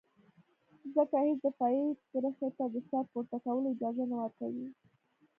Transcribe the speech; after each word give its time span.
ځکه 0.95 1.17
هېڅ 1.25 1.37
دفاعي 1.47 1.83
کرښې 2.11 2.49
ته 2.57 2.65
د 2.73 2.75
سر 2.89 3.03
پورته 3.11 3.37
کولو 3.45 3.67
اجازه 3.73 4.03
نه 4.11 4.15
ورکوي. 4.21 4.67